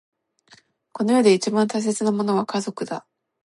[0.93, 3.05] この世で一番大切なものは家族だ。